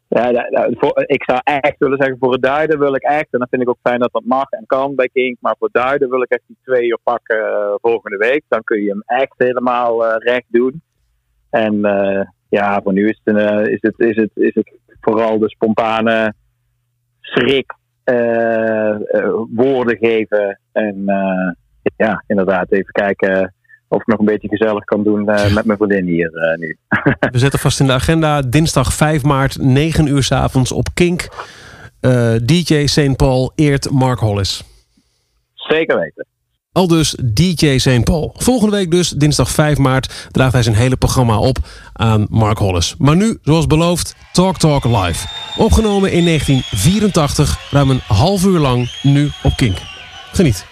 Ja, 0.08 0.30
nou, 0.30 0.74
voor, 0.78 1.02
ik 1.06 1.22
zou 1.24 1.40
echt 1.44 1.78
willen 1.78 1.98
zeggen, 1.98 2.18
voor 2.18 2.32
het 2.32 2.42
duiden 2.42 2.78
wil 2.78 2.94
ik 2.94 3.02
echt, 3.02 3.26
en 3.30 3.38
dan 3.38 3.46
vind 3.50 3.62
ik 3.62 3.68
ook 3.68 3.78
fijn 3.82 4.00
dat 4.00 4.12
dat 4.12 4.24
mag 4.24 4.50
en 4.50 4.64
kan 4.66 4.94
bij 4.94 5.08
Kink, 5.12 5.36
maar 5.40 5.54
voor 5.58 5.68
het 5.72 5.82
duiden 5.82 6.10
wil 6.10 6.22
ik 6.22 6.30
echt 6.30 6.42
die 6.46 6.56
twee 6.64 6.86
uur 6.88 6.98
pakken 7.02 7.38
uh, 7.38 7.74
volgende 7.80 8.16
week. 8.16 8.42
Dan 8.48 8.64
kun 8.64 8.82
je 8.82 8.88
hem 8.88 9.02
echt 9.06 9.34
helemaal 9.36 10.06
uh, 10.06 10.14
recht 10.16 10.46
doen. 10.48 10.82
En 11.50 11.74
uh, 11.74 12.22
ja, 12.48 12.80
voor 12.82 12.92
nu 12.92 13.08
is 13.08 13.20
het, 13.24 13.36
een, 13.36 13.70
is, 13.70 13.78
het, 13.80 13.98
is, 13.98 14.16
het, 14.16 14.30
is 14.34 14.54
het 14.54 14.70
vooral 15.00 15.38
de 15.38 15.48
spontane 15.48 16.34
schrik 17.20 17.74
woorden 19.54 19.96
geven. 19.96 20.60
En 20.72 21.04
ja, 21.96 22.24
inderdaad, 22.26 22.72
even 22.72 22.92
kijken 22.92 23.54
of 23.90 24.00
ik 24.00 24.06
nog 24.06 24.18
een 24.18 24.24
beetje 24.24 24.48
gezellig 24.48 24.84
kan 24.84 25.02
doen 25.04 25.20
uh, 25.30 25.54
met 25.54 25.64
mijn 25.64 25.78
vriendin 25.78 26.06
hier 26.06 26.30
uh, 26.34 26.58
nu. 26.58 26.78
We 27.32 27.38
zetten 27.38 27.58
vast 27.58 27.80
in 27.80 27.86
de 27.86 27.92
agenda 27.92 28.42
dinsdag 28.42 28.92
5 28.94 29.22
maart, 29.22 29.58
9 29.60 30.06
uur 30.06 30.22
s 30.22 30.32
avonds 30.32 30.72
op 30.72 30.88
Kink. 30.94 31.28
eh, 32.00 32.34
DJ 32.42 32.86
St. 32.86 33.16
Paul 33.16 33.52
eert 33.54 33.90
Mark 33.90 34.18
Hollis. 34.18 34.62
Zeker 35.54 35.98
weten. 35.98 36.26
Al 36.72 36.86
dus 36.86 37.16
DJ 37.24 37.78
St. 37.78 38.04
Paul. 38.04 38.34
Volgende 38.36 38.76
week 38.76 38.90
dus, 38.90 39.08
dinsdag 39.10 39.50
5 39.50 39.78
maart, 39.78 40.28
draagt 40.30 40.52
hij 40.52 40.62
zijn 40.62 40.76
hele 40.76 40.96
programma 40.96 41.38
op 41.38 41.58
aan 41.92 42.26
Mark 42.30 42.58
Hollis. 42.58 42.94
Maar 42.98 43.16
nu, 43.16 43.38
zoals 43.42 43.66
beloofd, 43.66 44.14
Talk 44.32 44.58
Talk 44.58 44.84
Live. 44.84 45.26
Opgenomen 45.56 46.12
in 46.12 46.24
1984, 46.24 47.58
ruim 47.70 47.90
een 47.90 48.00
half 48.06 48.44
uur 48.44 48.58
lang, 48.58 48.90
nu 49.02 49.30
op 49.42 49.56
Kink. 49.56 49.76
Geniet. 50.32 50.69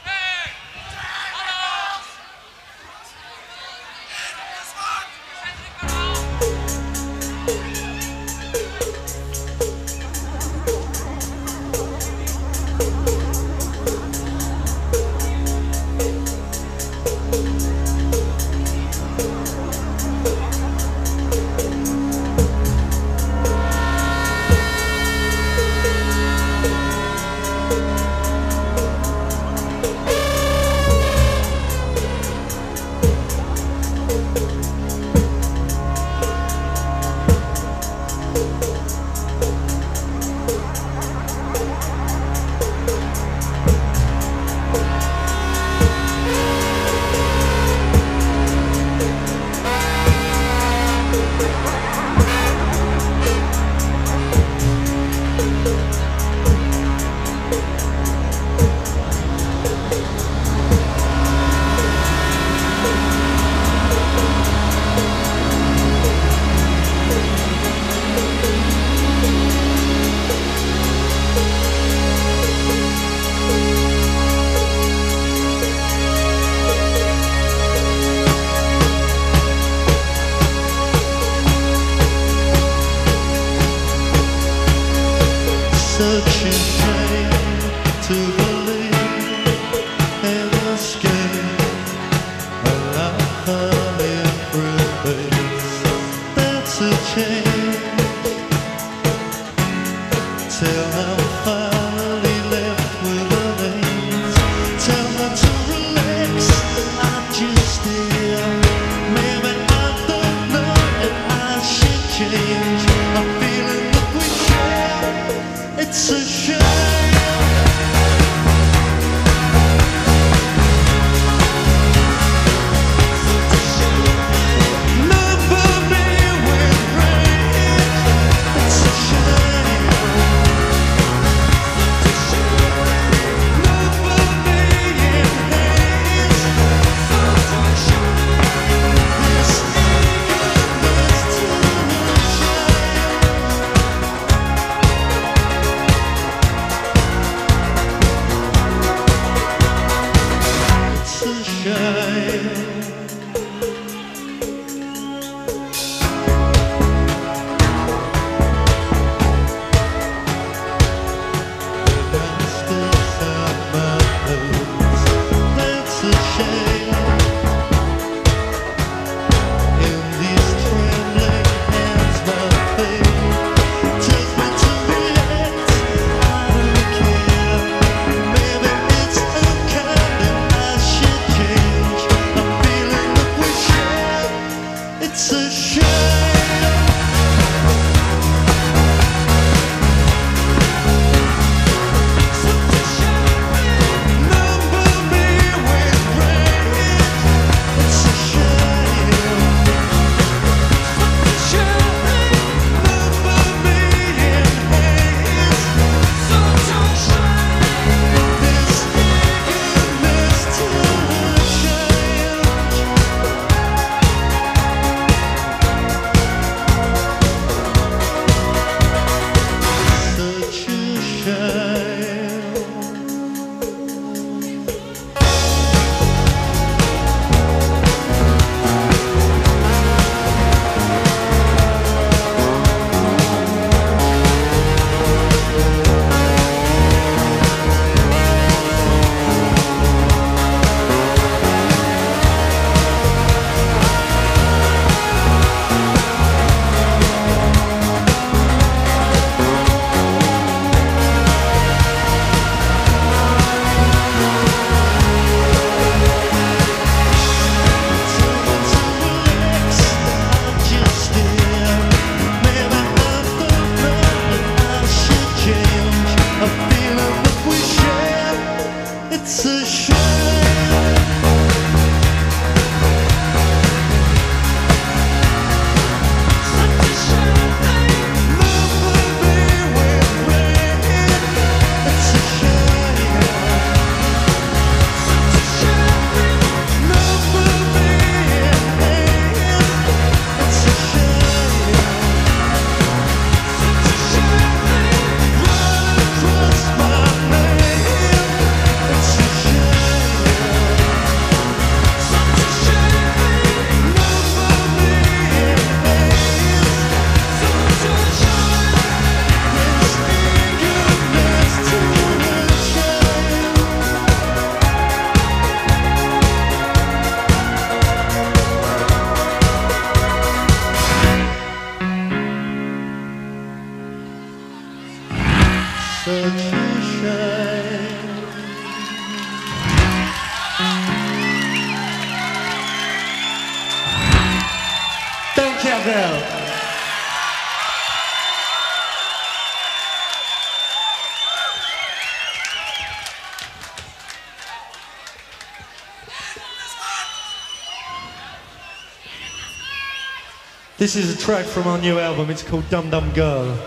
This 350.79 350.95
is 350.95 351.13
a 351.13 351.19
track 351.19 351.45
from 351.45 351.67
our 351.67 351.77
new 351.77 351.99
album. 351.99 352.31
It's 352.31 352.45
called 352.45 352.71
Dum 352.71 352.89
Dum 352.89 353.13
Girl. 353.13 353.59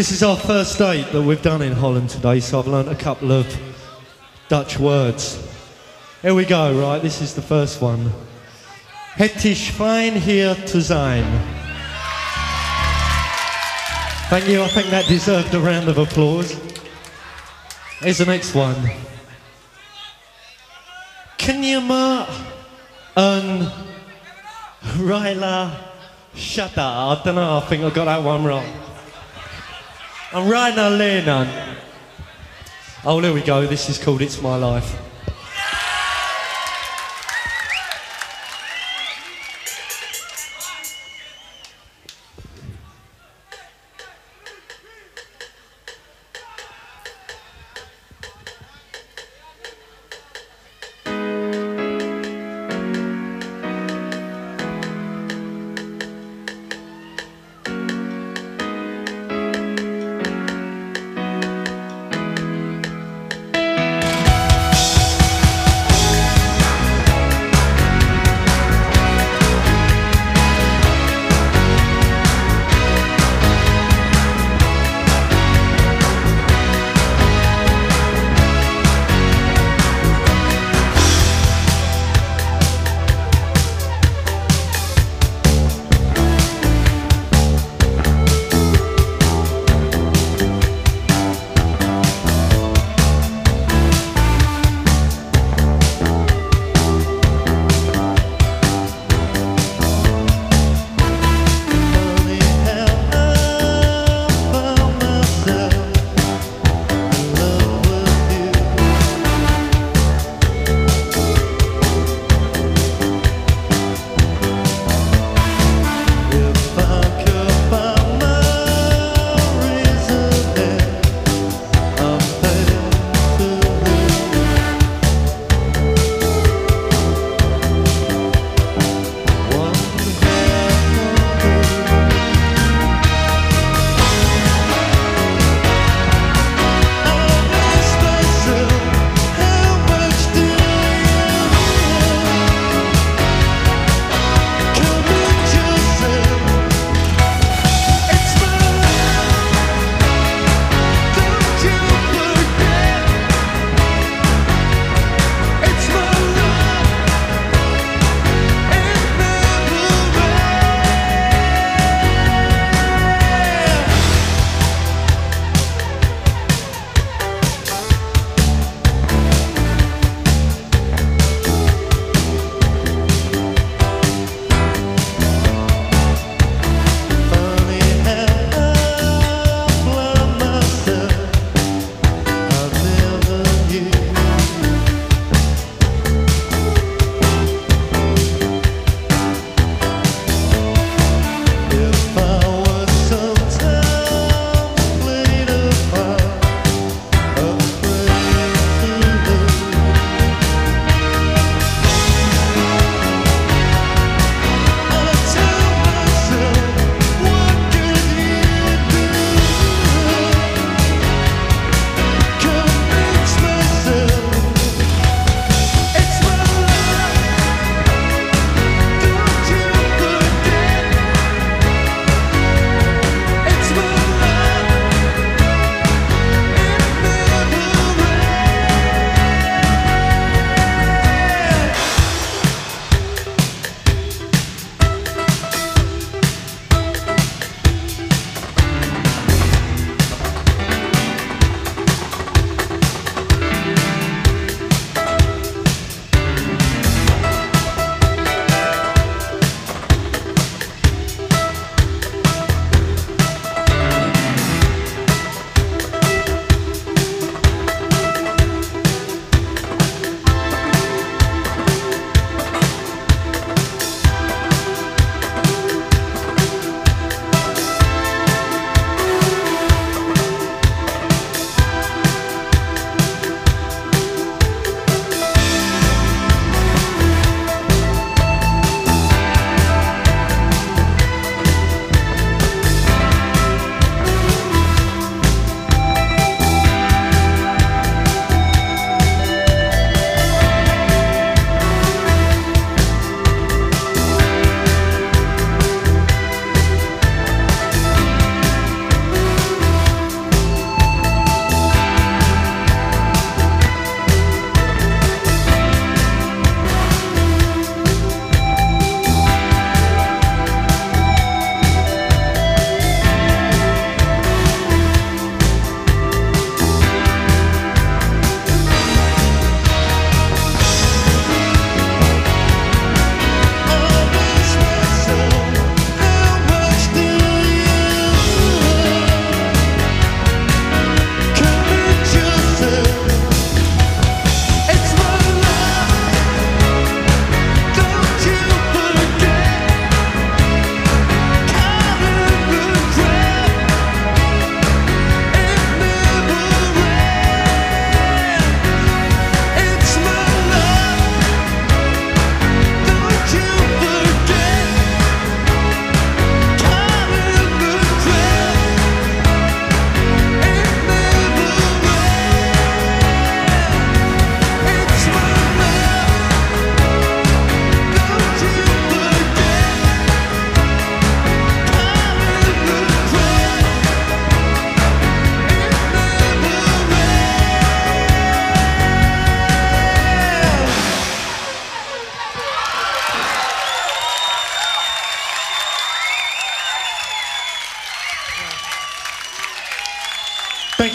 This 0.00 0.12
is 0.12 0.22
our 0.22 0.34
first 0.34 0.78
date 0.78 1.12
that 1.12 1.20
we've 1.20 1.42
done 1.42 1.60
in 1.60 1.72
Holland 1.72 2.08
today, 2.08 2.40
so 2.40 2.58
I've 2.58 2.66
learnt 2.66 2.88
a 2.88 2.94
couple 2.94 3.32
of 3.32 3.46
Dutch 4.48 4.78
words. 4.78 5.38
Here 6.22 6.32
we 6.32 6.46
go, 6.46 6.72
right? 6.80 7.02
This 7.02 7.20
is 7.20 7.34
the 7.34 7.42
first 7.42 7.82
one. 7.82 8.10
Het 9.18 9.44
is 9.44 9.68
fijn 9.68 10.14
hier 10.14 10.54
te 10.64 10.80
zijn. 10.80 11.24
Thank 14.30 14.48
you, 14.48 14.62
I 14.62 14.68
think 14.68 14.88
that 14.88 15.06
deserved 15.06 15.54
a 15.54 15.60
round 15.60 15.86
of 15.88 15.98
applause. 15.98 16.58
Here's 17.98 18.16
the 18.16 18.24
next 18.24 18.54
one. 18.54 18.76
Can 21.36 21.62
you 21.62 21.82
me 21.82 22.24
een 23.16 23.68
Ryla 24.96 25.70
Shut 26.34 26.78
up. 26.78 27.18
I 27.18 27.22
don't 27.22 27.34
know, 27.34 27.58
I 27.58 27.60
think 27.68 27.84
I 27.84 27.90
got 27.90 28.06
that 28.06 28.22
one 28.22 28.44
wrong. 28.44 28.89
I'm 30.32 30.48
riding 30.48 30.78
on 30.78 30.96
Lennon. 30.96 31.76
Oh, 33.04 33.20
there 33.20 33.32
we 33.32 33.42
go. 33.42 33.66
This 33.66 33.88
is 33.88 33.98
called 33.98 34.22
It's 34.22 34.40
My 34.40 34.54
Life. 34.54 35.09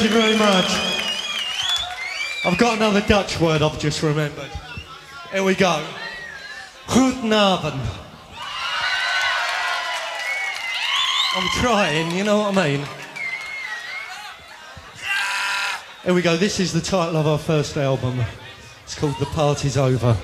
You 0.06 0.12
very 0.12 0.38
much. 0.38 0.68
I've 2.46 2.58
got 2.60 2.78
another 2.78 3.02
Dutch 3.02 3.40
word 3.40 3.64
I've 3.64 3.80
just 3.80 4.04
remembered. 4.04 4.52
Here 5.32 5.44
we 5.44 5.56
go. 5.56 5.84
Goedenavond. 6.86 7.80
I'm 11.36 11.50
trying, 11.60 12.12
you 12.12 12.24
know 12.24 12.38
what 12.38 12.56
I 12.56 12.68
mean? 12.68 12.86
Here 16.04 16.14
we 16.14 16.22
go. 16.22 16.38
This 16.38 16.60
is 16.60 16.72
the 16.72 16.82
title 16.82 17.18
of 17.18 17.26
our 17.26 17.40
first 17.40 17.76
album. 17.76 18.24
It's 18.84 18.94
called 18.94 19.16
The 19.20 19.26
Party's 19.26 19.76
Over. 19.76 20.16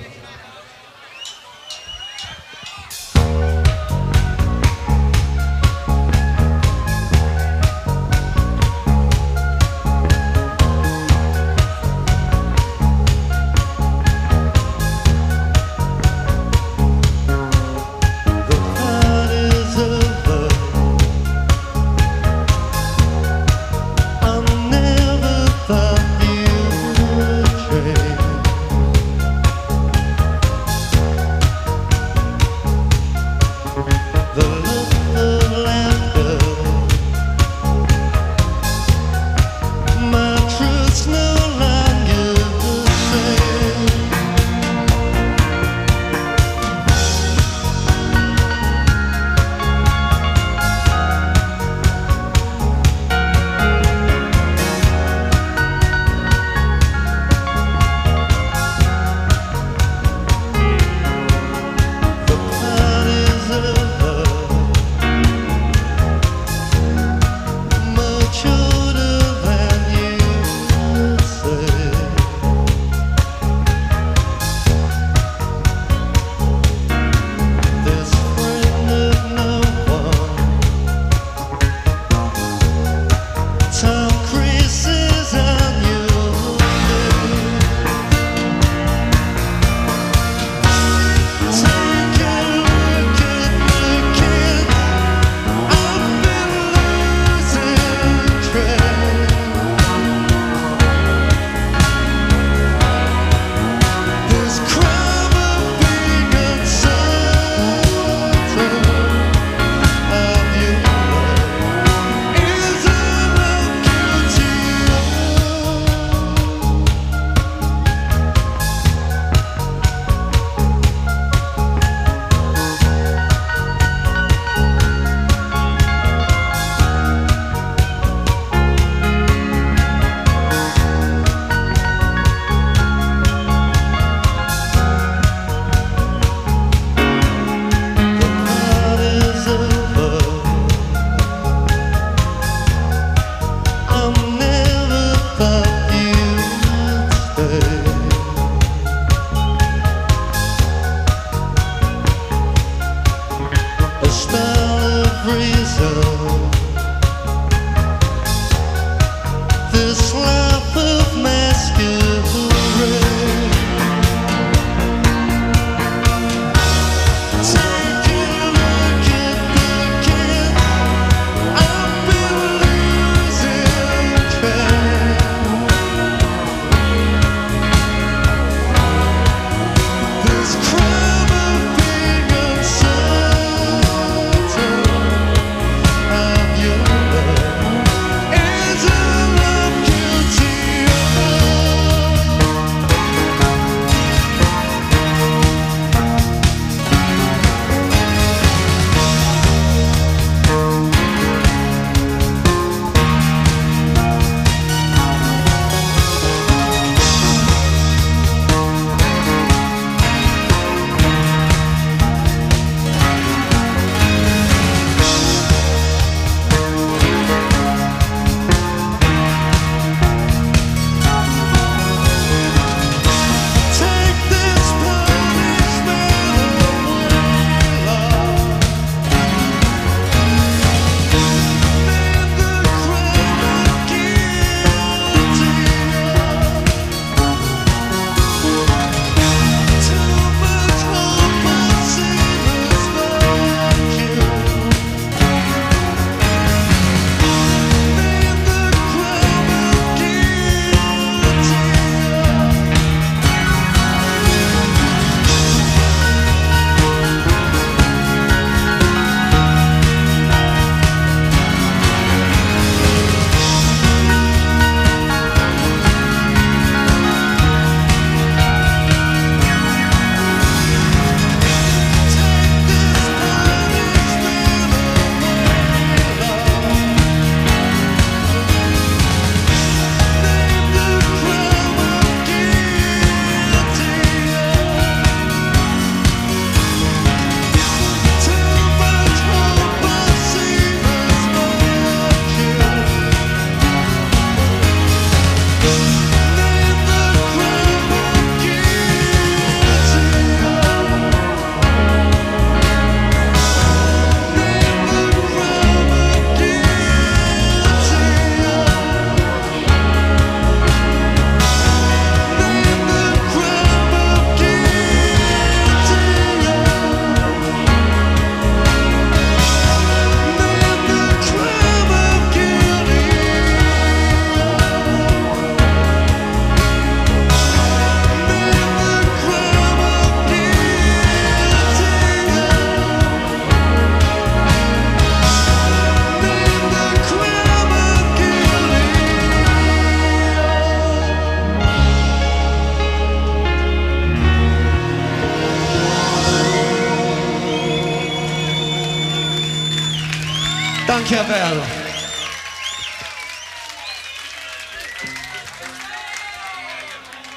Cavell. 351.00 351.56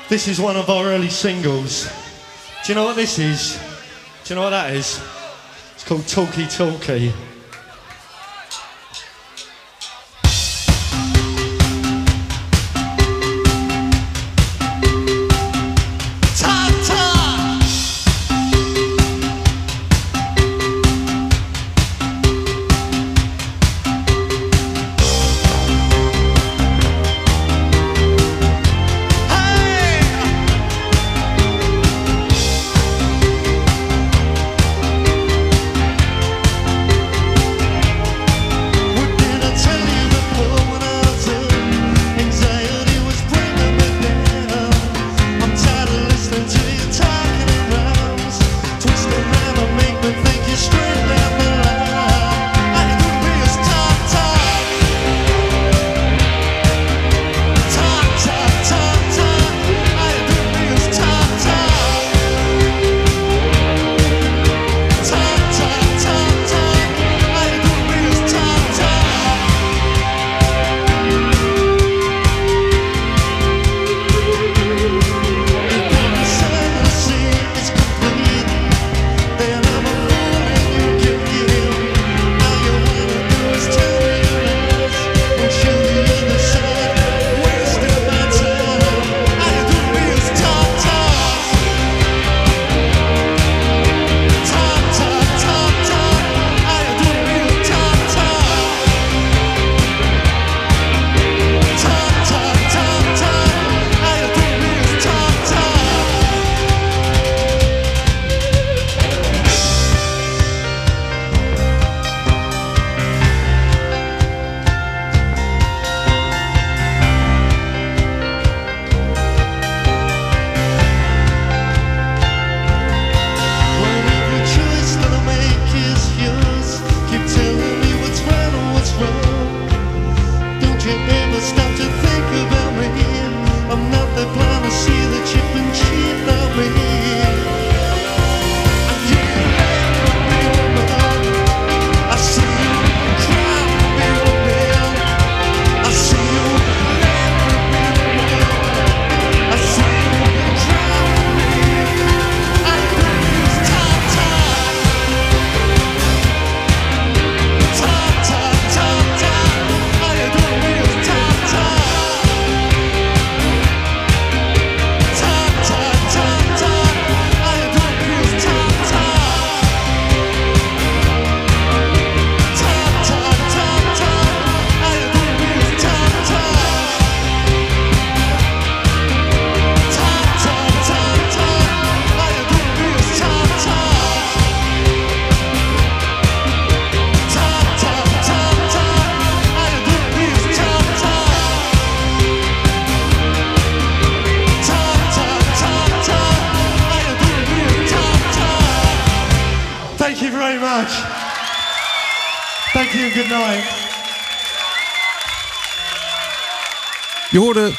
This 0.09 0.27
is 0.27 0.41
one 0.41 0.57
of 0.57 0.69
our 0.69 0.87
early 0.87 1.09
singles. 1.09 1.89
Do 2.65 2.73
you 2.73 2.75
know 2.75 2.83
what 2.83 2.97
this 2.97 3.17
is? 3.17 3.57
Do 4.25 4.33
you 4.33 4.35
know 4.35 4.43
what 4.43 4.49
that 4.49 4.75
is? 4.75 5.01
It's 5.73 5.85
called 5.85 6.05
Talkie 6.05 6.47
Talkie. 6.47 7.13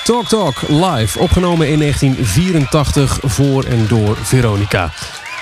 Talk 0.07 0.29
Talk 0.29 0.69
live, 0.69 1.19
opgenomen 1.19 1.69
in 1.69 1.79
1984 1.79 3.19
voor 3.23 3.65
en 3.65 3.87
door 3.89 4.17
Veronica. 4.17 4.93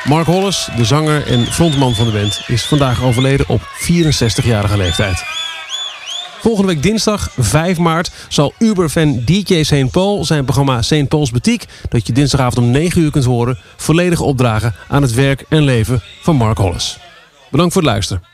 Mark 0.05 0.27
Hollis, 0.27 0.69
de 0.77 0.85
zanger 0.85 1.27
en 1.27 1.47
frontman 1.47 1.95
van 1.95 2.05
de 2.07 2.13
band, 2.13 2.41
is 2.47 2.67
vandaag 2.67 3.03
overleden 3.03 3.49
op 3.49 3.61
64-jarige 3.61 4.77
leeftijd. 4.77 5.23
Volgende 6.41 6.73
week 6.73 6.83
dinsdag 6.83 7.29
5 7.39 7.79
maart 7.79 8.11
zal 8.29 8.53
Uber-fan 8.59 9.23
DJ 9.25 9.63
St. 9.63 9.91
Paul 9.91 10.25
zijn 10.25 10.45
programma 10.45 10.83
St. 10.83 11.09
Paul's 11.09 11.31
Boutique, 11.31 11.69
dat 11.89 12.07
je 12.07 12.13
dinsdagavond 12.13 12.59
om 12.59 12.71
9 12.71 13.03
uur 13.03 13.11
kunt 13.11 13.25
horen, 13.25 13.59
volledig 13.77 14.21
opdragen 14.21 14.75
aan 14.89 15.03
het 15.03 15.15
werk 15.15 15.45
en 15.49 15.63
leven 15.63 16.03
van 16.23 16.37
Mark 16.37 16.59
Hollis. 16.59 16.99
Bedankt 17.51 17.73
voor 17.73 17.83
het 17.83 17.91
luisteren. 17.91 18.34